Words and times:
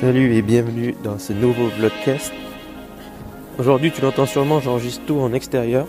Salut 0.00 0.34
et 0.34 0.40
bienvenue 0.40 0.94
dans 1.04 1.18
ce 1.18 1.34
nouveau 1.34 1.68
vlogcast. 1.76 2.32
Aujourd'hui, 3.58 3.92
tu 3.92 4.00
l'entends 4.00 4.24
sûrement, 4.24 4.58
j'enregistre 4.58 5.02
tout 5.04 5.20
en 5.20 5.34
extérieur. 5.34 5.86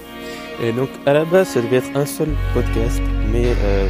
Et 0.61 0.73
donc, 0.73 0.89
à 1.05 1.13
la 1.13 1.23
base, 1.23 1.47
ça 1.47 1.61
devait 1.61 1.77
être 1.77 1.95
un 1.95 2.05
seul 2.05 2.27
podcast, 2.53 3.01
mais 3.31 3.45
euh, 3.45 3.87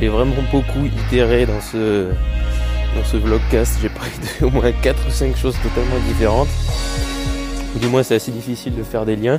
j'ai 0.00 0.08
vraiment 0.08 0.42
beaucoup 0.50 0.86
itéré 0.86 1.44
dans 1.44 1.60
ce, 1.60 2.12
dans 2.96 3.04
ce 3.04 3.18
vlogcast. 3.18 3.78
J'ai 3.82 3.90
parlé 3.90 4.10
de 4.40 4.46
au 4.46 4.50
moins 4.50 4.72
4 4.72 5.06
ou 5.06 5.10
5 5.10 5.36
choses 5.36 5.56
totalement 5.62 6.02
différentes. 6.08 6.48
Du 7.78 7.88
moins, 7.88 8.02
c'est 8.02 8.14
assez 8.14 8.32
difficile 8.32 8.74
de 8.74 8.82
faire 8.82 9.04
des 9.04 9.16
liens. 9.16 9.38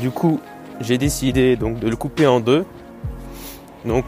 Du 0.00 0.10
coup, 0.10 0.40
j'ai 0.80 0.98
décidé 0.98 1.54
donc 1.54 1.78
de 1.78 1.88
le 1.88 1.94
couper 1.94 2.26
en 2.26 2.40
deux. 2.40 2.64
Donc, 3.84 4.06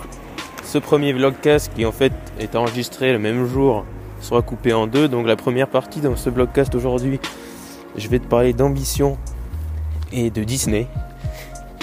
ce 0.64 0.79
premier 0.79 1.12
vlogcast 1.12 1.73
qui 1.77 1.86
en 1.86 1.93
fait 1.93 2.12
est 2.41 2.57
enregistré 2.57 3.12
le 3.12 3.20
même 3.20 3.46
jour 3.46 3.84
sera 4.27 4.43
coupé 4.43 4.73
en 4.73 4.87
deux. 4.87 5.09
Donc 5.09 5.27
la 5.27 5.37
première 5.37 5.69
partie 5.69 6.01
dans 6.01 6.16
ce 6.16 6.30
blogcast 6.30 6.75
aujourd'hui, 6.75 7.21
je 7.97 8.09
vais 8.09 8.19
te 8.19 8.27
parler 8.27 8.53
d'ambition 8.53 9.17
et 10.12 10.30
de 10.30 10.45
Disney. 10.45 10.87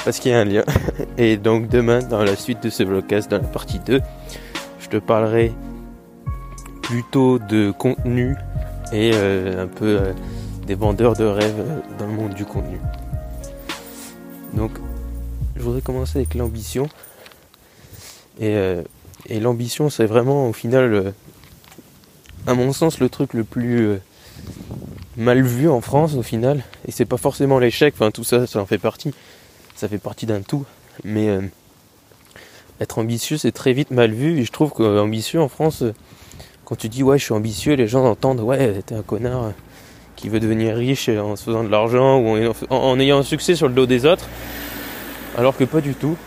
Parce 0.06 0.20
qu'il 0.20 0.32
y 0.32 0.36
a 0.36 0.40
un 0.40 0.46
lien. 0.46 0.64
Et 1.18 1.38
donc 1.38 1.70
demain, 1.70 2.00
dans 2.00 2.24
la 2.24 2.36
suite 2.36 2.62
de 2.62 2.70
ce 2.70 2.84
blogcast, 2.84 3.32
dans 3.32 3.38
la 3.38 3.48
partie 3.48 3.80
2, 3.80 4.02
je 4.80 4.90
te 4.90 4.98
parlerai 4.98 5.54
plutôt 6.82 7.40
de 7.40 7.72
contenu 7.72 8.36
et 8.92 9.12
euh, 9.14 9.64
un 9.64 9.68
peu 9.68 9.98
euh, 10.00 10.14
des 10.68 10.76
vendeurs 10.76 11.16
de 11.16 11.24
rêves 11.24 11.60
euh, 11.60 11.80
dans 11.98 12.06
le 12.06 12.12
monde 12.12 12.34
du 12.34 12.44
contenu. 12.44 12.78
Donc, 14.54 14.72
je 15.56 15.62
voudrais 15.62 15.82
commencer 15.82 16.20
avec 16.20 16.36
l'ambition. 16.36 16.90
Et, 18.40 18.56
et 19.28 19.40
l'ambition, 19.40 19.90
c'est 19.92 20.08
vraiment 20.08 20.50
au 20.50 20.54
final 20.54 21.14
à 22.48 22.54
mon 22.54 22.74
sens, 22.74 23.00
le 23.00 23.10
truc 23.10 23.34
le 23.34 23.44
plus 23.44 23.88
euh, 23.88 24.02
mal 25.18 25.42
vu 25.44 25.70
en 25.70 25.82
France 25.82 26.16
au 26.16 26.24
final. 26.24 26.64
Et 26.88 26.92
c'est 26.92 27.06
pas 27.06 27.18
forcément 27.18 27.60
l'échec, 27.60 27.94
enfin 27.96 28.12
tout 28.12 28.24
ça, 28.24 28.48
ça 28.48 28.60
en 28.60 28.66
fait 28.66 28.78
partie. 28.78 29.14
Ça 29.76 29.88
fait 29.88 29.98
partie 29.98 30.26
d'un 30.26 30.42
tout. 30.42 30.66
Mais 31.04 31.30
euh, 31.30 31.42
être 32.80 33.00
ambitieux, 33.00 33.38
c'est 33.38 33.52
très 33.52 33.74
vite 33.74 33.92
mal 33.92 34.12
vu. 34.12 34.40
Et 34.40 34.44
je 34.44 34.52
trouve 34.52 34.72
qu'ambitieux 34.72 35.42
en 35.42 35.48
France, 35.48 35.84
euh, 35.84 35.94
quand 36.66 36.76
tu 36.76 36.90
dis 36.90 37.04
ouais, 37.04 37.18
je 37.18 37.24
suis 37.24 37.34
ambitieux, 37.34 37.76
les 37.76 37.88
gens 37.88 38.06
entendent 38.06 38.42
ouais, 38.42 38.82
t'es 38.86 38.96
un 38.96 39.02
connard 39.02 39.52
qui 40.16 40.30
veut 40.30 40.40
devenir 40.40 40.76
riche 40.76 41.10
en 41.10 41.36
se 41.36 41.44
faisant 41.44 41.64
de 41.64 41.70
l'argent 41.70 42.20
ou 42.20 42.54
en 42.70 43.00
ayant 43.00 43.20
un 43.20 43.24
succès 43.24 43.56
sur 43.56 43.68
le 43.68 43.74
dos 43.74 43.86
des 43.86 44.06
autres. 44.06 44.28
Alors 45.38 45.58
que 45.58 45.64
pas 45.64 45.82
du 45.82 45.96
tout. 45.96 46.18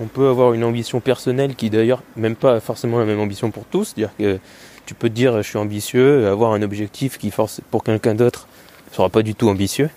On 0.00 0.06
peut 0.06 0.28
avoir 0.28 0.52
une 0.52 0.64
ambition 0.64 1.00
personnelle 1.00 1.54
qui 1.56 1.70
d'ailleurs 1.70 2.02
même 2.16 2.36
pas 2.36 2.60
forcément 2.60 2.98
la 2.98 3.04
même 3.04 3.20
ambition 3.20 3.50
pour 3.50 3.64
tous, 3.64 3.94
c'est-à-dire 3.94 4.14
que 4.16 4.38
tu 4.86 4.94
peux 4.94 5.08
te 5.08 5.14
dire 5.14 5.36
je 5.38 5.48
suis 5.48 5.58
ambitieux, 5.58 6.28
avoir 6.28 6.52
un 6.52 6.62
objectif 6.62 7.18
qui 7.18 7.30
force 7.30 7.60
pour 7.70 7.82
quelqu'un 7.82 8.14
d'autre 8.14 8.46
sera 8.92 9.08
pas 9.08 9.22
du 9.22 9.34
tout 9.34 9.48
ambitieux. 9.48 9.90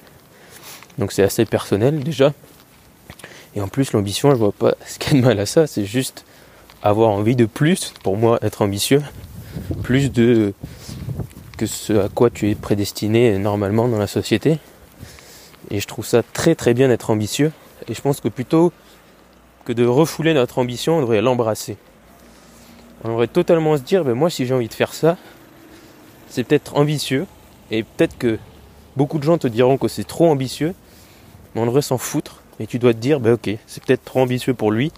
Donc 0.97 1.11
c'est 1.11 1.23
assez 1.23 1.45
personnel 1.45 2.03
déjà. 2.03 2.33
Et 3.55 3.61
en 3.61 3.67
plus 3.67 3.94
l'ambition, 3.94 4.31
je 4.31 4.35
vois 4.35 4.52
pas 4.52 4.75
ce 4.85 4.97
qu'il 4.97 5.13
y 5.13 5.17
a 5.17 5.22
de 5.22 5.25
mal 5.27 5.39
à 5.39 5.45
ça, 5.45 5.67
c'est 5.67 5.85
juste 5.85 6.25
avoir 6.81 7.09
envie 7.09 7.35
de 7.35 7.45
plus, 7.45 7.94
pour 8.03 8.17
moi 8.17 8.39
être 8.41 8.61
ambitieux, 8.61 9.02
plus 9.83 10.11
de 10.11 10.53
que 11.57 11.66
ce 11.67 11.94
à 11.94 12.09
quoi 12.09 12.29
tu 12.29 12.49
es 12.49 12.55
prédestiné 12.55 13.38
normalement 13.38 13.88
dans 13.88 13.99
la 13.99 14.07
société. 14.07 14.57
Et 15.69 15.79
je 15.79 15.88
trouve 15.88 16.05
ça 16.05 16.23
très 16.23 16.55
très 16.55 16.73
bien 16.73 16.88
d'être 16.88 17.11
ambitieux. 17.11 17.52
Et 17.88 17.94
je 17.94 18.02
pense 18.02 18.19
que 18.19 18.29
plutôt 18.29 18.72
que 19.66 19.73
de 19.73 19.86
refouler 19.86 20.34
notre 20.34 20.59
ambition, 20.59 20.98
on 20.98 21.02
devrait 21.02 21.22
l'embrasser 21.22 21.78
on 23.04 23.09
devrait 23.09 23.28
totalement 23.28 23.78
se 23.78 23.81
dire, 23.81 24.03
ben 24.03 24.14
moi 24.14 24.30
si 24.30 24.45
j'ai 24.45 24.53
envie 24.53 24.68
de 24.68 24.73
faire 24.73 24.94
ça, 24.94 25.18
c'est 26.30 26.44
peut-être 26.44 26.76
ambitieux, 26.76 27.26
et 27.72 27.84
peut-être 27.84 28.18
que 28.18 28.38
beaucoup 28.95 29.18
de 29.18 29.23
gens 29.23 29.38
te 29.38 29.48
diront 29.48 29.78
que 29.78 29.88
c'est 29.88 30.03
trop 30.03 30.30
ambitieux, 30.30 30.73
mais 31.53 31.62
on 31.62 31.66
devrait 31.66 31.81
s'en 31.81 31.98
foutre, 31.98 32.41
et 32.59 32.68
tu 32.68 32.80
dois 32.80 32.94
te 32.94 33.00
dire, 33.00 33.19
ben 33.19 33.34
ok, 33.34 33.50
c'est 33.66 33.84
peut-être 33.84 34.06
trop 34.06 34.22
ambitieux 34.22 34.53
pour 34.53 34.72
lui, 34.72 34.91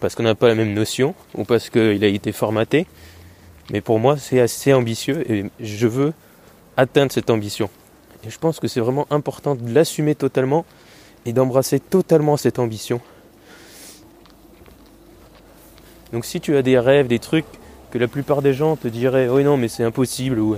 parce 0.00 0.14
qu'on 0.14 0.24
n'a 0.24 0.34
pas 0.34 0.48
la 0.48 0.54
même 0.54 0.74
notion, 0.74 1.14
ou 1.34 1.44
parce 1.44 1.70
qu'il 1.70 2.02
a 2.04 2.08
été 2.08 2.32
formaté, 2.32 2.86
mais 3.70 3.80
pour 3.80 3.98
moi 3.98 4.16
c'est 4.16 4.40
assez 4.40 4.72
ambitieux, 4.72 5.30
et 5.30 5.50
je 5.60 5.86
veux 5.86 6.12
atteindre 6.76 7.12
cette 7.12 7.30
ambition. 7.30 7.70
Et 8.26 8.30
je 8.30 8.38
pense 8.38 8.58
que 8.58 8.66
c'est 8.66 8.80
vraiment 8.80 9.06
important 9.10 9.54
de 9.54 9.72
l'assumer 9.72 10.14
totalement, 10.14 10.64
et 11.24 11.32
d'embrasser 11.32 11.80
totalement 11.80 12.36
cette 12.36 12.58
ambition. 12.58 13.00
Donc 16.16 16.24
si 16.24 16.40
tu 16.40 16.56
as 16.56 16.62
des 16.62 16.78
rêves, 16.78 17.08
des 17.08 17.18
trucs 17.18 17.44
que 17.90 17.98
la 17.98 18.08
plupart 18.08 18.40
des 18.40 18.54
gens 18.54 18.74
te 18.76 18.88
diraient 18.88 19.28
oui 19.28 19.44
non 19.44 19.58
mais 19.58 19.68
c'est 19.68 19.84
impossible 19.84 20.38
ou, 20.38 20.56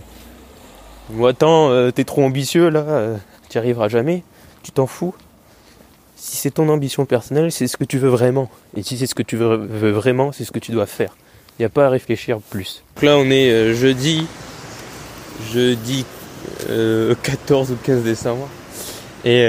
attends 1.27 1.71
euh, 1.71 1.91
t'es 1.91 2.05
trop 2.05 2.23
ambitieux 2.23 2.69
là, 2.69 2.85
euh, 2.87 3.17
tu 3.49 3.59
arriveras 3.59 3.89
jamais, 3.89 4.23
tu 4.63 4.71
t'en 4.71 4.87
fous. 4.87 5.17
Si 6.15 6.37
c'est 6.37 6.53
ton 6.53 6.69
ambition 6.69 7.07
personnelle, 7.07 7.51
c'est 7.51 7.67
ce 7.67 7.77
que 7.77 7.83
tu 7.83 7.99
veux 7.99 8.09
vraiment. 8.09 8.49
Et 8.77 8.85
si 8.85 8.97
c'est 8.97 9.09
ce 9.09 9.17
que 9.17 9.25
tu 9.25 9.37
veux, 9.37 9.57
vraiment, 9.91 10.31
c'est 10.31 10.45
ce 10.45 10.53
que 10.53 10.61
tu 10.61 10.71
dois 10.71 10.87
faire. 10.87 11.17
Il 11.59 11.63
n'y 11.63 11.67
a 11.67 11.71
pas 11.71 11.87
à 11.87 11.89
réfléchir 11.89 12.39
plus. 12.39 12.85
Donc 12.95 13.03
là 13.03 13.17
on 13.17 13.29
est 13.29 13.51
euh, 13.51 13.75
jeudi, 13.75 14.29
jeudi 15.53 16.07
14 16.69 17.73
ou 17.73 17.77
15 17.83 18.05
décembre. 18.05 18.49
Et, 19.25 19.43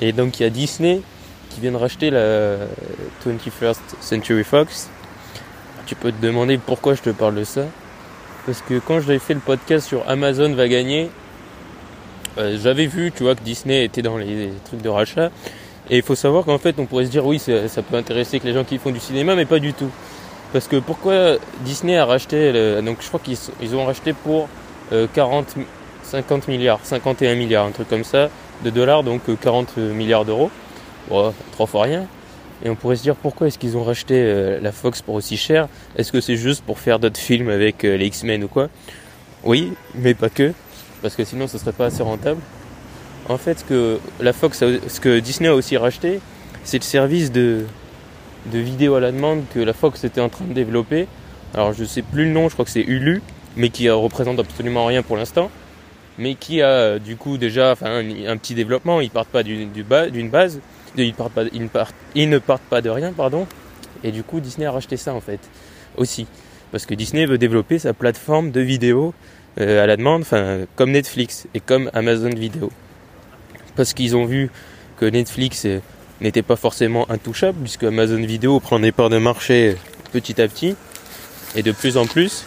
et 0.00 0.10
donc 0.10 0.40
il 0.40 0.42
y 0.42 0.46
a 0.46 0.50
Disney 0.50 1.02
qui 1.50 1.60
vient 1.60 1.70
de 1.70 1.76
racheter 1.76 2.10
la 2.10 2.56
21st 3.24 3.78
Century 4.00 4.42
Fox 4.42 4.90
tu 5.86 5.94
peux 5.94 6.12
te 6.12 6.20
demander 6.24 6.58
pourquoi 6.58 6.94
je 6.94 7.02
te 7.02 7.10
parle 7.10 7.34
de 7.34 7.44
ça. 7.44 7.62
Parce 8.46 8.62
que 8.62 8.78
quand 8.78 9.00
j'avais 9.00 9.18
fait 9.18 9.34
le 9.34 9.40
podcast 9.40 9.86
sur 9.86 10.08
Amazon 10.08 10.52
va 10.54 10.68
gagner, 10.68 11.10
euh, 12.38 12.56
j'avais 12.60 12.86
vu, 12.86 13.12
tu 13.12 13.24
vois, 13.24 13.34
que 13.34 13.42
Disney 13.42 13.84
était 13.84 14.02
dans 14.02 14.16
les, 14.16 14.50
trucs 14.64 14.82
de 14.82 14.88
rachat. 14.88 15.30
Et 15.88 15.96
il 15.96 16.02
faut 16.02 16.14
savoir 16.14 16.44
qu'en 16.44 16.58
fait, 16.58 16.76
on 16.78 16.86
pourrait 16.86 17.06
se 17.06 17.10
dire, 17.10 17.26
oui, 17.26 17.38
ça, 17.38 17.82
peut 17.82 17.96
intéresser 17.96 18.38
que 18.38 18.46
les 18.46 18.52
gens 18.52 18.64
qui 18.64 18.78
font 18.78 18.90
du 18.90 19.00
cinéma, 19.00 19.34
mais 19.34 19.44
pas 19.44 19.58
du 19.58 19.72
tout. 19.72 19.90
Parce 20.52 20.68
que 20.68 20.76
pourquoi 20.76 21.36
Disney 21.60 21.96
a 21.96 22.04
racheté, 22.04 22.52
donc 22.82 22.98
je 23.00 23.08
crois 23.08 23.20
qu'ils 23.20 23.76
ont 23.76 23.86
racheté 23.86 24.12
pour 24.12 24.48
40, 25.14 25.54
euh, 25.58 25.62
50 26.02 26.48
milliards, 26.48 26.80
51 26.82 27.34
milliards, 27.34 27.66
un 27.66 27.70
truc 27.70 27.88
comme 27.88 28.04
ça, 28.04 28.28
de 28.64 28.70
dollars, 28.70 29.02
donc 29.02 29.22
40 29.40 29.74
euh, 29.78 29.92
milliards 29.92 30.24
d'euros. 30.24 30.50
Bon, 31.08 31.32
trois 31.52 31.66
fois 31.66 31.82
rien. 31.84 32.06
Et 32.64 32.70
on 32.70 32.74
pourrait 32.74 32.96
se 32.96 33.02
dire 33.02 33.16
pourquoi 33.16 33.46
est-ce 33.46 33.58
qu'ils 33.58 33.76
ont 33.76 33.84
racheté 33.84 34.14
euh, 34.16 34.60
la 34.60 34.72
Fox 34.72 35.00
pour 35.02 35.14
aussi 35.14 35.36
cher? 35.36 35.68
Est-ce 35.96 36.12
que 36.12 36.20
c'est 36.20 36.36
juste 36.36 36.62
pour 36.62 36.78
faire 36.78 36.98
d'autres 36.98 37.20
films 37.20 37.48
avec 37.48 37.84
euh, 37.84 37.96
les 37.96 38.06
X-Men 38.06 38.44
ou 38.44 38.48
quoi? 38.48 38.68
Oui, 39.44 39.72
mais 39.94 40.12
pas 40.12 40.28
que, 40.28 40.52
parce 41.00 41.16
que 41.16 41.24
sinon 41.24 41.46
ce 41.46 41.56
serait 41.56 41.72
pas 41.72 41.86
assez 41.86 42.02
rentable. 42.02 42.40
En 43.28 43.38
fait, 43.38 43.60
ce 43.60 43.64
que 43.64 43.98
la 44.20 44.32
Fox, 44.32 44.58
ce 44.58 45.00
que 45.00 45.18
Disney 45.20 45.48
a 45.48 45.54
aussi 45.54 45.76
racheté, 45.76 46.20
c'est 46.64 46.78
le 46.78 46.84
service 46.84 47.32
de, 47.32 47.64
de 48.52 48.58
vidéo 48.58 48.94
à 48.96 49.00
la 49.00 49.12
demande 49.12 49.44
que 49.54 49.60
la 49.60 49.72
Fox 49.72 50.04
était 50.04 50.20
en 50.20 50.28
train 50.28 50.44
de 50.44 50.52
développer. 50.52 51.06
Alors 51.54 51.72
je 51.72 51.84
sais 51.84 52.02
plus 52.02 52.26
le 52.26 52.30
nom, 52.32 52.48
je 52.48 52.54
crois 52.54 52.64
que 52.64 52.70
c'est 52.70 52.82
Hulu, 52.82 53.22
mais 53.56 53.70
qui 53.70 53.88
représente 53.88 54.38
absolument 54.38 54.84
rien 54.84 55.02
pour 55.02 55.16
l'instant, 55.16 55.50
mais 56.18 56.34
qui 56.34 56.62
a 56.62 56.98
du 56.98 57.16
coup 57.16 57.38
déjà 57.38 57.72
un, 57.82 58.36
petit 58.36 58.54
développement. 58.54 59.00
Ils 59.00 59.10
partent 59.10 59.28
pas 59.28 59.42
d'une 59.42 60.30
base 60.30 60.60
ils, 60.96 61.14
ne 62.28 62.38
partent 62.38 62.62
pas 62.62 62.82
de 62.82 62.90
rien, 62.90 63.12
pardon. 63.12 63.46
Et 64.02 64.12
du 64.12 64.22
coup, 64.22 64.40
Disney 64.40 64.66
a 64.66 64.72
racheté 64.72 64.96
ça 64.96 65.14
en 65.14 65.20
fait 65.20 65.40
aussi, 65.96 66.26
parce 66.72 66.86
que 66.86 66.94
Disney 66.94 67.26
veut 67.26 67.38
développer 67.38 67.78
sa 67.78 67.92
plateforme 67.92 68.50
de 68.50 68.60
vidéo 68.60 69.12
euh, 69.60 69.82
à 69.82 69.86
la 69.86 69.96
demande, 69.96 70.24
comme 70.76 70.92
Netflix 70.92 71.46
et 71.54 71.60
comme 71.60 71.90
Amazon 71.92 72.30
Vidéo, 72.30 72.70
parce 73.76 73.92
qu'ils 73.92 74.16
ont 74.16 74.24
vu 74.24 74.50
que 74.96 75.06
Netflix 75.06 75.66
euh, 75.66 75.80
n'était 76.20 76.42
pas 76.42 76.56
forcément 76.56 77.10
intouchable, 77.10 77.58
puisque 77.60 77.84
Amazon 77.84 78.22
Vidéo 78.22 78.60
prend 78.60 78.78
des 78.78 78.92
parts 78.92 79.10
de 79.10 79.18
marché 79.18 79.76
petit 80.12 80.40
à 80.40 80.48
petit 80.48 80.76
et 81.56 81.62
de 81.62 81.72
plus 81.72 81.96
en 81.96 82.06
plus. 82.06 82.44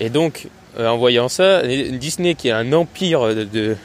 Et 0.00 0.10
donc, 0.10 0.48
en 0.76 0.96
voyant 0.96 1.28
ça, 1.28 1.62
Disney 1.62 2.34
qui 2.34 2.50
a 2.50 2.58
un 2.58 2.72
empire 2.72 3.34
de, 3.34 3.76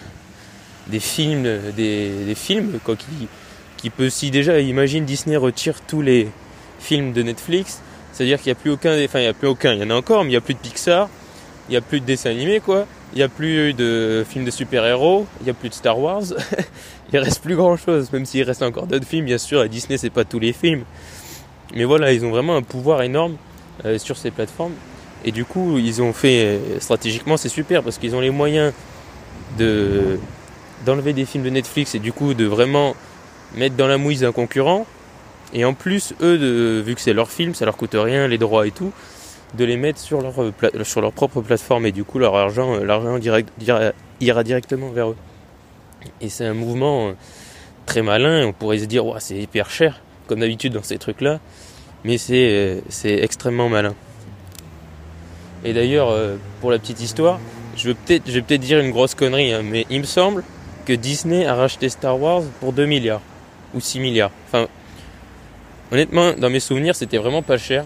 des 0.88 1.00
films, 1.00 1.48
des, 1.76 2.36
films 2.36 2.80
quoi, 2.84 2.96
qui, 2.96 3.28
qui 3.78 3.90
peut 3.90 4.10
si 4.10 4.32
déjà 4.32 4.60
imagine 4.60 5.06
Disney 5.06 5.38
retire 5.38 5.82
tous 5.88 6.02
les 6.02 6.30
films 6.80 7.14
de 7.14 7.24
Netflix, 7.24 7.82
c'est-à-dire 8.12 8.38
qu'il 8.38 8.48
n'y 8.48 8.58
a 8.58 8.62
plus 8.62 8.72
aucun, 8.72 9.04
enfin 9.04 9.20
il 9.20 9.24
n'y 9.24 9.28
a 9.28 9.34
plus 9.34 9.48
aucun, 9.48 9.74
il 9.74 9.80
y 9.80 9.84
en 9.84 9.90
a 9.90 9.96
encore, 9.96 10.24
mais 10.24 10.30
il 10.30 10.34
n'y 10.34 10.38
a 10.38 10.42
plus 10.42 10.54
de 10.54 10.60
Pixar, 10.60 11.10
il 11.70 11.72
n'y 11.72 11.78
a 11.78 11.82
plus 11.82 12.02
de 12.02 12.06
dessins 12.06 12.30
animés 12.30 12.60
quoi, 12.60 12.86
il 13.14 13.18
n'y 13.18 13.24
a 13.24 13.30
plus 13.30 13.74
de 13.74 14.26
films 14.30 14.46
de 14.46 14.52
super-héros, 14.52 15.26
il 15.42 15.46
n'y 15.46 15.50
a 15.50 15.54
plus 15.54 15.70
de 15.70 15.74
Star 15.74 15.98
Wars, 15.98 16.24
il 17.14 17.20
reste 17.20 17.42
plus 17.42 17.56
grand-chose, 17.56 18.12
même 18.12 18.26
s'il 18.26 18.44
reste 18.44 18.62
encore 18.62 18.88
d'autres 18.88 19.08
films, 19.08 19.26
bien 19.26 19.38
sûr, 19.38 19.62
à 19.62 19.68
Disney 19.68 19.98
c'est 19.98 20.10
pas 20.10 20.26
tous 20.26 20.40
les 20.40 20.54
films, 20.54 20.84
mais 21.74 21.86
voilà, 21.86 22.12
ils 22.12 22.26
ont 22.26 22.30
vraiment 22.30 22.56
un 22.56 22.62
pouvoir 22.62 23.02
énorme 23.02 23.38
euh, 23.86 23.98
sur 23.98 24.18
ces 24.18 24.32
plateformes, 24.32 24.74
et 25.24 25.32
du 25.32 25.46
coup 25.46 25.78
ils 25.78 26.02
ont 26.02 26.14
fait, 26.14 26.46
euh, 26.46 26.80
stratégiquement 26.80 27.38
c'est 27.38 27.50
super 27.50 27.84
parce 27.84 27.98
qu'ils 27.98 28.16
ont 28.16 28.22
les 28.22 28.30
moyens 28.30 28.74
de 29.58 30.20
d'enlever 30.86 31.14
des 31.14 31.26
films 31.26 31.44
de 31.44 31.50
Netflix 31.50 31.96
et 31.96 32.00
du 32.00 32.12
coup 32.12 32.34
de 32.34 32.46
vraiment 32.46 32.96
mettre 33.56 33.76
dans 33.76 33.88
la 33.88 33.98
mouise 33.98 34.24
un 34.24 34.32
concurrent. 34.32 34.86
Et 35.54 35.66
en 35.66 35.74
plus, 35.74 36.14
eux, 36.22 36.38
de, 36.38 36.82
vu 36.84 36.96
que 36.96 37.02
c'est 37.02 37.14
leur 37.14 37.30
film, 37.30 37.54
ça 37.54 37.66
leur 37.66 37.78
coûte 37.78 37.94
rien, 37.94 38.28
les 38.28 38.40
droits 38.40 38.66
et 38.66 38.72
tout, 38.72 38.92
de 39.54 39.64
les 39.64 39.78
mettre 39.78 40.00
sur 40.00 40.22
leur, 40.22 40.34
sur 40.84 41.00
leur 41.00 41.14
propre 41.14 41.42
plateforme 41.42 41.86
et 41.86 41.92
du 41.92 42.04
coup 42.04 42.18
leur 42.20 42.36
argent, 42.36 42.84
l'argent 42.84 43.20
direct, 43.20 43.50
ira 44.20 44.44
directement 44.44 44.90
vers 44.90 45.12
eux. 45.12 45.18
Et 46.22 46.30
c'est 46.30 46.46
un 46.46 46.54
mouvement 46.54 47.14
très 47.86 48.02
malin, 48.02 48.48
on 48.48 48.54
pourrait 48.54 48.80
se 48.80 48.86
dire 48.86 49.06
c'est 49.20 49.38
hyper 49.38 49.70
cher, 49.70 50.02
comme 50.28 50.40
d'habitude 50.40 50.74
dans 50.74 50.84
ces 50.84 50.98
trucs-là, 50.98 51.40
mais 52.04 52.18
c'est 52.18 52.82
extrêmement 53.04 53.70
malin. 53.70 53.94
Et 55.64 55.74
d'ailleurs, 55.74 56.14
pour 56.60 56.72
la 56.72 56.80
petite 56.80 57.02
histoire, 57.02 57.40
je 57.76 57.90
vais 57.90 57.94
peut-être 57.94 58.46
peut 58.46 58.58
dire 58.58 58.80
une 58.80 58.92
grosse 58.92 59.16
connerie, 59.16 59.54
hein, 59.54 59.62
mais 59.64 59.86
il 59.90 60.02
me 60.02 60.06
semble 60.06 60.44
que 60.86 60.94
Disney 60.94 61.46
a 61.46 61.56
racheté 61.56 61.90
Star 61.90 62.20
Wars 62.20 62.44
pour 62.60 62.74
2 62.74 62.86
milliards 62.86 63.22
ou 63.74 63.80
6 63.80 64.00
milliards. 64.00 64.32
Enfin, 64.48 64.68
honnêtement, 65.92 66.34
dans 66.34 66.50
mes 66.50 66.60
souvenirs, 66.60 66.96
c'était 66.96 67.18
vraiment 67.18 67.42
pas 67.42 67.58
cher. 67.58 67.86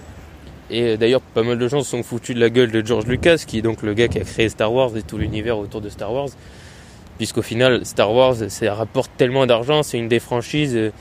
Et 0.69 0.97
d'ailleurs, 0.97 1.21
pas 1.21 1.43
mal 1.43 1.57
de 1.57 1.67
gens 1.67 1.81
se 1.81 1.91
sont 1.91 2.03
foutus 2.03 2.35
de 2.35 2.41
la 2.41 2.49
gueule 2.49 2.71
de 2.71 2.85
George 2.85 3.05
Lucas, 3.05 3.43
qui 3.47 3.59
est 3.59 3.61
donc 3.61 3.83
le 3.83 3.93
gars 3.93 4.09
qui 4.09 4.19
a 4.19 4.23
créé 4.23 4.49
Star 4.49 4.73
Wars 4.73 4.97
et 4.97 5.01
tout 5.01 5.17
l'univers 5.17 5.57
autour 5.57 5.79
de 5.79 5.89
Star 5.89 6.11
Wars. 6.11 6.29
Puisqu'au 7.17 7.41
final, 7.41 7.85
Star 7.85 8.11
Wars, 8.13 8.35
ça 8.49 8.73
rapporte 8.73 9.11
tellement 9.17 9.45
d'argent, 9.45 9.81
c'est 9.81 9.97
une 9.97 10.09
des 10.09 10.19
franchises 10.19 10.75
euh, 10.75 10.91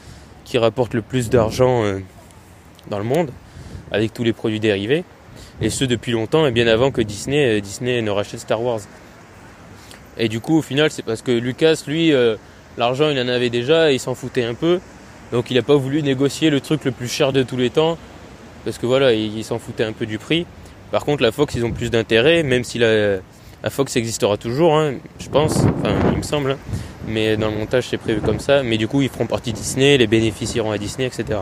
qui 0.45 0.57
rapporte 0.57 0.95
le 0.95 1.03
plus 1.03 1.29
d'argent 1.29 1.85
euh, 1.85 1.99
dans 2.89 2.99
le 2.99 3.05
monde, 3.05 3.31
avec 3.91 4.15
tous 4.15 4.23
les 4.23 4.33
produits 4.33 4.61
dérivés. 4.61 5.05
Et 5.61 5.71
ce 5.71 5.85
depuis 5.85 6.13
longtemps, 6.13 6.47
et 6.47 6.51
bien 6.51 6.67
avant 6.67 6.91
que 6.91 7.01
Disney, 7.01 7.59
euh, 7.59 7.61
Disney 7.61 8.03
ne 8.03 8.11
rachète 8.11 8.41
Star 8.41 8.63
Wars. 8.63 8.81
Et 10.19 10.29
du 10.29 10.41
coup, 10.41 10.59
au 10.59 10.63
final, 10.63 10.91
c'est 10.91 11.03
parce 11.03 11.23
que 11.23 11.33
Lucas, 11.33 11.83
lui, 11.87 12.13
euh, 12.13 12.37
l'argent, 12.77 13.09
il 13.11 13.19
en 13.19 13.29
avait 13.29 13.51
déjà 13.51 13.91
et 13.91 13.95
il 13.95 14.01
s'en 14.01 14.15
foutait 14.15 14.45
un 14.45 14.55
peu. 14.55 14.81
Donc, 15.33 15.51
il 15.51 15.55
n'a 15.57 15.63
pas 15.63 15.77
voulu 15.77 16.03
négocier 16.03 16.51
le 16.51 16.61
truc 16.61 16.85
le 16.85 16.91
plus 16.91 17.09
cher 17.09 17.33
de 17.33 17.43
tous 17.43 17.57
les 17.57 17.71
temps. 17.71 17.99
Parce 18.65 18.79
que 18.79 18.87
voilà, 18.87 19.13
il, 19.13 19.45
s'en 19.45 19.59
foutait 19.59 19.85
un 19.85 19.93
peu 19.93 20.07
du 20.07 20.19
prix. 20.19 20.47
Par 20.91 21.05
contre, 21.05 21.23
la 21.23 21.33
Fox, 21.33 21.55
ils 21.55 21.65
ont 21.65 21.73
plus 21.73 21.91
d'intérêt, 21.91 22.43
même 22.43 22.65
si 22.65 22.79
la, 22.79 23.21
Fox 23.71 23.97
existera 23.97 24.37
toujours, 24.37 24.77
hein, 24.77 24.95
je 25.19 25.29
pense. 25.29 25.59
Enfin, 25.59 25.95
il 26.13 26.19
me 26.19 26.23
semble. 26.23 26.53
Hein. 26.53 26.59
Mais 27.09 27.37
dans 27.37 27.49
le 27.51 27.57
montage, 27.57 27.89
c'est 27.89 27.97
prévu 27.97 28.21
comme 28.21 28.41
ça. 28.41 28.63
Mais 28.63 28.77
du 28.77 28.89
coup, 28.89 29.03
ils 29.03 29.09
feront 29.09 29.27
partie 29.27 29.53
Disney, 29.53 29.97
les 29.97 30.07
bénéfices 30.07 30.55
iront 30.55 30.73
à 30.73 30.79
Disney, 30.79 31.07
etc. 31.07 31.41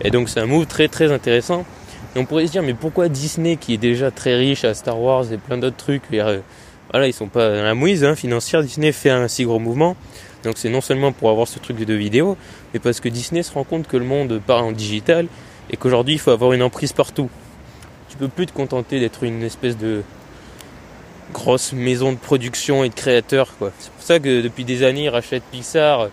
Et 0.00 0.10
donc, 0.10 0.28
c'est 0.28 0.40
un 0.40 0.46
move 0.46 0.66
très, 0.66 0.88
très 0.88 1.12
intéressant. 1.12 1.64
Et 2.14 2.18
on 2.18 2.26
pourrait 2.26 2.46
se 2.46 2.52
dire, 2.52 2.62
mais 2.62 2.74
pourquoi 2.74 3.08
Disney, 3.08 3.56
qui 3.56 3.74
est 3.74 3.78
déjà 3.78 4.10
très 4.10 4.36
riche 4.36 4.64
à 4.64 4.74
Star 4.74 5.00
Wars 5.00 5.32
et 5.32 5.38
plein 5.38 5.58
d'autres 5.58 5.76
trucs, 5.76 6.02
voilà, 6.10 7.06
ils 7.06 7.12
sont 7.12 7.28
pas 7.28 7.56
dans 7.56 7.62
la 7.62 7.74
mouise 7.74 8.04
hein, 8.04 8.14
financière. 8.14 8.62
Disney 8.62 8.92
fait 8.92 9.10
un 9.10 9.28
si 9.28 9.44
gros 9.44 9.58
mouvement. 9.58 9.96
Donc 10.44 10.58
c'est 10.58 10.68
non 10.68 10.80
seulement 10.80 11.12
pour 11.12 11.30
avoir 11.30 11.46
ce 11.48 11.58
truc 11.58 11.78
de 11.78 11.94
vidéo, 11.94 12.36
mais 12.72 12.80
parce 12.80 13.00
que 13.00 13.08
Disney 13.08 13.42
se 13.42 13.52
rend 13.52 13.64
compte 13.64 13.86
que 13.86 13.96
le 13.96 14.04
monde 14.04 14.40
part 14.44 14.64
en 14.64 14.72
digital 14.72 15.26
et 15.70 15.76
qu'aujourd'hui 15.76 16.14
il 16.14 16.18
faut 16.18 16.32
avoir 16.32 16.52
une 16.52 16.62
emprise 16.62 16.92
partout. 16.92 17.30
Tu 18.08 18.16
peux 18.16 18.28
plus 18.28 18.46
te 18.46 18.52
contenter 18.52 19.00
d'être 19.00 19.22
une 19.22 19.42
espèce 19.42 19.78
de 19.78 20.02
grosse 21.32 21.72
maison 21.72 22.12
de 22.12 22.18
production 22.18 22.84
et 22.84 22.88
de 22.88 22.94
créateurs. 22.94 23.56
Quoi. 23.56 23.72
C'est 23.78 23.92
pour 23.92 24.02
ça 24.02 24.18
que 24.18 24.42
depuis 24.42 24.64
des 24.64 24.82
années 24.82 25.04
ils 25.04 25.08
rachètent 25.08 25.44
Pixar. 25.50 26.08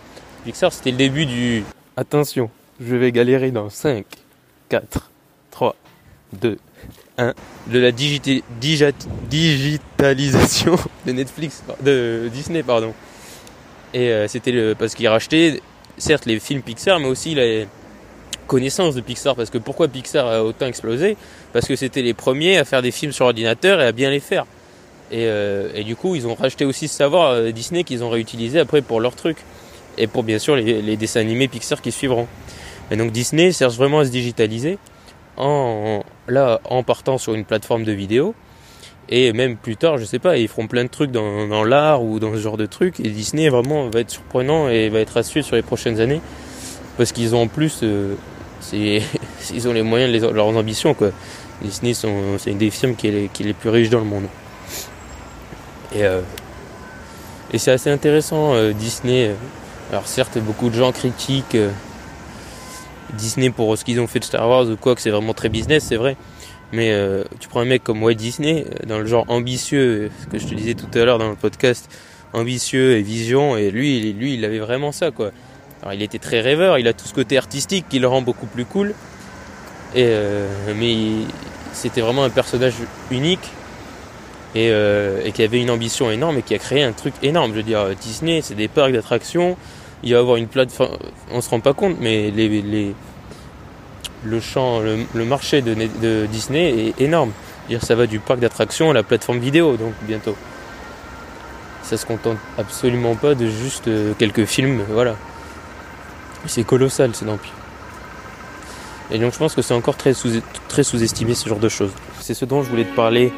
Pixar 0.45 0.71
c'était 0.71 0.91
le 0.91 0.97
début 0.97 1.25
du... 1.25 1.63
Attention, 1.97 2.49
je 2.79 2.95
vais 2.95 3.11
galérer 3.11 3.51
dans 3.51 3.69
5, 3.69 4.05
4, 4.69 5.09
3, 5.51 5.75
2, 6.33 6.57
de 7.67 7.79
la 7.79 7.91
digitalisation 7.91 10.75
de 11.05 11.11
Netflix, 11.11 11.63
de 11.81 12.29
Disney, 12.31 12.63
pardon. 12.63 12.93
Et 13.93 14.09
euh, 14.09 14.27
c'était 14.27 14.75
parce 14.75 14.95
qu'il 14.95 15.07
rachetait, 15.07 15.61
certes, 15.97 16.25
les 16.25 16.39
films 16.39 16.61
Pixar, 16.61 16.99
mais 16.99 17.07
aussi 17.07 17.35
les 17.35 17.67
connaissances 18.47 18.95
de 18.95 19.01
Pixar. 19.01 19.35
Parce 19.35 19.49
que 19.49 19.57
pourquoi 19.57 19.87
Pixar 19.87 20.27
a 20.27 20.43
autant 20.43 20.67
explosé? 20.67 21.17
Parce 21.53 21.67
que 21.67 21.75
c'était 21.75 22.01
les 22.01 22.13
premiers 22.13 22.57
à 22.57 22.65
faire 22.65 22.81
des 22.81 22.91
films 22.91 23.11
sur 23.11 23.25
ordinateur 23.25 23.81
et 23.81 23.85
à 23.85 23.91
bien 23.91 24.09
les 24.09 24.19
faire. 24.19 24.45
Et, 25.11 25.25
euh, 25.25 25.83
du 25.83 25.95
coup, 25.95 26.15
ils 26.15 26.27
ont 26.27 26.35
racheté 26.35 26.65
aussi 26.65 26.87
ce 26.87 26.95
savoir 26.95 27.31
euh, 27.31 27.51
Disney 27.51 27.83
qu'ils 27.83 28.03
ont 28.03 28.09
réutilisé 28.09 28.59
après 28.59 28.81
pour 28.81 29.01
leurs 29.01 29.15
trucs. 29.15 29.39
Et 29.97 30.07
pour 30.07 30.23
bien 30.23 30.39
sûr 30.39 30.55
les, 30.55 30.81
les 30.81 30.97
dessins 30.97 31.19
animés 31.19 31.47
Pixar 31.47 31.81
qui 31.81 31.91
suivront. 31.91 32.27
Et 32.91 32.95
donc 32.95 33.11
Disney 33.11 33.51
cherche 33.51 33.75
vraiment 33.75 33.99
à 33.99 34.05
se 34.05 34.11
digitaliser 34.11 34.77
en, 35.39 36.03
là, 36.27 36.59
en 36.65 36.83
partant 36.83 37.17
sur 37.17 37.33
une 37.33 37.45
plateforme 37.45 37.83
de 37.83 37.91
vidéo. 37.91 38.35
Et 39.11 39.33
même 39.33 39.57
plus 39.57 39.75
tard, 39.75 39.97
je 39.97 40.05
sais 40.05 40.19
pas, 40.19 40.37
ils 40.37 40.47
feront 40.47 40.67
plein 40.67 40.83
de 40.83 40.89
trucs 40.89 41.11
dans, 41.11 41.63
l'art 41.63 42.03
ou 42.03 42.19
dans 42.19 42.33
ce 42.33 42.37
genre 42.37 42.57
de 42.57 42.67
trucs. 42.67 42.99
Et 42.99 43.09
Disney 43.09 43.49
vraiment 43.49 43.89
va 43.89 44.01
être 44.01 44.11
surprenant 44.11 44.69
et 44.69 44.89
va 44.89 44.99
être 44.99 45.17
à 45.17 45.23
sur 45.23 45.55
les 45.55 45.63
prochaines 45.63 45.99
années. 45.99 46.21
Parce 46.95 47.11
qu'ils 47.11 47.33
ont 47.33 47.43
en 47.43 47.47
plus, 47.47 47.79
euh, 47.81 48.15
ils 48.73 49.67
ont 49.67 49.73
les 49.73 49.81
moyens 49.81 50.21
leurs 50.31 50.55
ambitions. 50.55 50.93
Quoi. 50.93 51.09
Disney, 51.63 51.93
c'est 51.93 52.51
une 52.51 52.57
des 52.59 52.69
firmes 52.69 52.95
qui 52.95 53.07
est, 53.07 53.39
les 53.39 53.53
plus 53.53 53.69
riches 53.69 53.89
dans 53.89 53.99
le 53.99 54.05
monde. 54.05 54.25
Et, 55.95 56.03
euh, 56.03 56.21
c'est 57.57 57.71
assez 57.71 57.89
intéressant, 57.89 58.53
euh, 58.53 58.73
Disney. 58.73 59.31
Alors 59.89 60.05
certes, 60.05 60.37
beaucoup 60.37 60.69
de 60.69 60.75
gens 60.75 60.91
critiquent 60.91 61.57
Disney 63.13 63.49
pour 63.49 63.77
ce 63.77 63.83
qu'ils 63.83 63.99
ont 63.99 64.07
fait 64.07 64.19
de 64.19 64.25
Star 64.25 64.47
Wars 64.47 64.67
ou 64.67 64.75
quoi, 64.75 64.95
que 64.95 65.01
c'est 65.01 65.09
vraiment 65.09 65.33
très 65.33 65.49
business, 65.49 65.83
c'est 65.83 65.95
vrai. 65.95 66.15
Mais 66.71 66.91
euh, 66.91 67.23
tu 67.39 67.47
prends 67.47 67.61
un 67.61 67.65
mec 67.65 67.83
comme 67.83 68.03
Walt 68.03 68.13
Disney, 68.13 68.65
euh, 68.65 68.85
dans 68.85 68.99
le 68.99 69.07
genre 69.07 69.25
ambitieux, 69.27 70.11
ce 70.21 70.27
que 70.27 70.37
je 70.37 70.47
te 70.47 70.53
disais 70.53 70.75
tout 70.75 70.87
à 70.93 71.03
l'heure 71.03 71.17
dans 71.17 71.29
le 71.29 71.35
podcast, 71.35 71.89
ambitieux 72.33 72.97
et 72.97 73.01
vision, 73.01 73.57
et 73.57 73.71
lui, 73.71 74.13
lui, 74.13 74.35
il 74.35 74.45
avait 74.45 74.59
vraiment 74.59 74.91
ça, 74.91 75.09
quoi. 75.11 75.31
Alors 75.81 75.93
il 75.93 76.01
était 76.01 76.19
très 76.19 76.41
rêveur, 76.41 76.77
il 76.77 76.87
a 76.87 76.93
tout 76.93 77.07
ce 77.07 77.13
côté 77.13 77.37
artistique 77.37 77.85
qui 77.89 77.99
le 77.99 78.07
rend 78.07 78.21
beaucoup 78.21 78.45
plus 78.45 78.65
cool. 78.65 78.93
Et 79.95 80.05
euh, 80.05 80.47
mais 80.75 80.95
c'était 81.73 82.01
vraiment 82.01 82.23
un 82.23 82.29
personnage 82.29 82.73
unique 83.09 83.49
et, 84.53 84.67
et, 84.67 85.31
qui 85.31 85.41
avait 85.41 85.61
une 85.61 85.69
ambition 85.69 86.11
énorme 86.11 86.39
et 86.39 86.41
qui 86.41 86.53
a 86.53 86.57
créé 86.57 86.83
un 86.83 86.91
truc 86.91 87.13
énorme. 87.23 87.51
Je 87.51 87.57
veux 87.57 87.63
dire, 87.63 87.95
Disney, 88.01 88.41
c'est 88.41 88.55
des 88.55 88.67
parcs 88.67 88.91
d'attractions, 88.91 89.55
il 90.03 90.11
va 90.13 90.17
y 90.17 90.19
avoir 90.19 90.37
une 90.37 90.47
plateforme, 90.47 90.97
on 91.31 91.41
se 91.41 91.49
rend 91.49 91.59
pas 91.59 91.73
compte, 91.73 91.97
mais 91.99 92.31
les, 92.31 92.61
les 92.61 92.95
le 94.23 94.39
champ, 94.39 94.81
le, 94.81 95.25
marché 95.25 95.61
de, 95.61 96.25
Disney 96.25 96.87
est 96.87 97.01
énorme. 97.01 97.31
Dire 97.67 97.83
ça 97.83 97.95
va 97.95 98.07
du 98.07 98.19
parc 98.19 98.39
d'attractions 98.39 98.89
à 98.89 98.93
la 98.93 99.03
plateforme 99.03 99.39
vidéo, 99.39 99.77
donc 99.77 99.93
bientôt. 100.03 100.35
Ça 101.83 101.97
se 101.97 102.05
contente 102.05 102.37
absolument 102.57 103.15
pas 103.15 103.35
de 103.35 103.47
juste 103.47 103.87
euh, 103.87 104.13
quelques 104.17 104.45
films, 104.45 104.83
voilà. 104.89 105.15
C'est 106.45 106.63
colossal, 106.63 107.11
c'est 107.13 107.25
d'empire. 107.25 107.53
Et 109.11 109.17
donc 109.17 109.33
je 109.33 109.37
pense 109.37 109.55
que 109.55 109.61
c'est 109.61 109.73
encore 109.73 109.97
très 109.97 110.13
sous, 110.13 110.29
très 110.67 110.83
sous-estimé 110.83 111.33
ce 111.33 111.49
genre 111.49 111.59
de 111.59 111.69
choses. 111.69 111.91
C'est 112.19 112.33
ce 112.33 112.45
dont 112.45 112.63
je 112.63 112.69
voulais 112.69 112.85
te 112.85 112.95
parler 112.95 113.33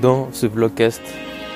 dans 0.00 0.28
ce 0.32 0.46
vlogcast, 0.46 1.02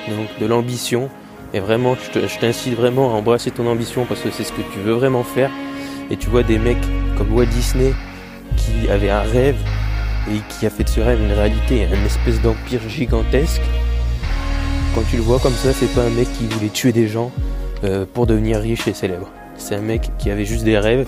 donc 0.09 0.27
de 0.39 0.45
l'ambition 0.45 1.09
et 1.53 1.59
vraiment, 1.59 1.95
je 1.95 2.39
t'incite 2.39 2.73
vraiment 2.73 3.13
à 3.13 3.17
embrasser 3.17 3.51
ton 3.51 3.67
ambition 3.67 4.05
parce 4.05 4.21
que 4.21 4.31
c'est 4.31 4.43
ce 4.43 4.51
que 4.51 4.61
tu 4.73 4.79
veux 4.79 4.93
vraiment 4.93 5.23
faire. 5.23 5.51
Et 6.09 6.17
tu 6.17 6.29
vois 6.29 6.41
des 6.41 6.57
mecs 6.57 6.81
comme 7.15 7.31
Walt 7.31 7.45
Disney 7.45 7.93
qui 8.57 8.89
avait 8.89 9.11
un 9.11 9.21
rêve 9.21 9.57
et 10.31 10.39
qui 10.49 10.65
a 10.65 10.71
fait 10.71 10.83
de 10.83 10.89
ce 10.89 10.99
rêve 10.99 11.21
une 11.21 11.31
réalité, 11.31 11.83
une 11.83 12.05
espèce 12.05 12.41
d'empire 12.41 12.81
gigantesque. 12.89 13.61
Quand 14.95 15.03
tu 15.09 15.17
le 15.17 15.21
vois 15.21 15.39
comme 15.39 15.53
ça, 15.53 15.73
c'est 15.73 15.93
pas 15.93 16.01
un 16.01 16.09
mec 16.09 16.27
qui 16.33 16.47
voulait 16.47 16.69
tuer 16.69 16.91
des 16.91 17.07
gens 17.07 17.31
euh, 17.83 18.05
pour 18.11 18.25
devenir 18.25 18.59
riche 18.59 18.87
et 18.87 18.93
célèbre. 18.93 19.29
C'est 19.55 19.75
un 19.75 19.81
mec 19.81 20.09
qui 20.17 20.31
avait 20.31 20.45
juste 20.45 20.63
des 20.63 20.79
rêves, 20.79 21.07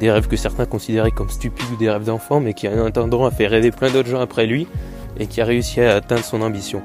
des 0.00 0.10
rêves 0.10 0.26
que 0.26 0.36
certains 0.36 0.64
considéraient 0.64 1.10
comme 1.10 1.28
stupides 1.28 1.70
ou 1.74 1.76
des 1.76 1.90
rêves 1.90 2.04
d'enfant, 2.04 2.40
mais 2.40 2.54
qui 2.54 2.66
en 2.66 2.86
attendant 2.86 3.26
a 3.26 3.30
fait 3.30 3.46
rêver 3.46 3.72
plein 3.72 3.90
d'autres 3.90 4.08
gens 4.08 4.20
après 4.20 4.46
lui 4.46 4.66
et 5.18 5.26
qui 5.26 5.42
a 5.42 5.44
réussi 5.44 5.82
à 5.82 5.96
atteindre 5.96 6.24
son 6.24 6.40
ambition. 6.40 6.82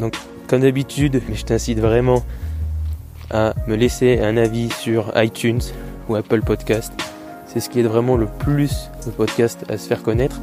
Donc 0.00 0.14
comme 0.54 0.62
d'habitude, 0.62 1.20
je 1.32 1.42
t'incite 1.42 1.80
vraiment 1.80 2.22
à 3.32 3.54
me 3.66 3.74
laisser 3.74 4.20
un 4.20 4.36
avis 4.36 4.70
sur 4.70 5.10
iTunes 5.16 5.62
ou 6.08 6.14
Apple 6.14 6.42
Podcast. 6.42 6.92
C'est 7.48 7.58
ce 7.58 7.68
qui 7.68 7.80
aide 7.80 7.86
vraiment 7.86 8.16
le 8.16 8.26
plus 8.26 8.88
le 9.04 9.10
podcast 9.10 9.64
à 9.68 9.78
se 9.78 9.88
faire 9.88 10.04
connaître 10.04 10.40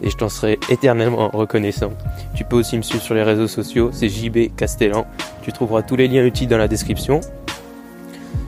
et 0.00 0.08
je 0.08 0.16
t'en 0.16 0.30
serai 0.30 0.58
éternellement 0.70 1.28
reconnaissant. 1.28 1.92
Tu 2.34 2.44
peux 2.44 2.56
aussi 2.56 2.78
me 2.78 2.82
suivre 2.82 3.02
sur 3.02 3.14
les 3.14 3.22
réseaux 3.22 3.48
sociaux, 3.48 3.90
c'est 3.92 4.08
JB 4.08 4.56
Castellan. 4.56 5.06
Tu 5.42 5.52
trouveras 5.52 5.82
tous 5.82 5.96
les 5.96 6.08
liens 6.08 6.24
utiles 6.24 6.48
dans 6.48 6.56
la 6.56 6.66
description. 6.66 7.20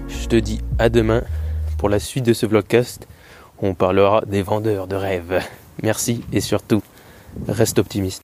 Je 0.08 0.28
te 0.28 0.36
dis 0.36 0.62
à 0.78 0.88
demain 0.88 1.24
pour 1.76 1.90
la 1.90 1.98
suite 1.98 2.24
de 2.24 2.32
ce 2.32 2.46
vlogcast. 2.46 3.06
On 3.60 3.74
parlera 3.74 4.22
des 4.26 4.40
vendeurs 4.40 4.86
de 4.86 4.96
rêves. 4.96 5.42
Merci 5.82 6.24
et 6.32 6.40
surtout, 6.40 6.80
reste 7.48 7.78
optimiste. 7.78 8.22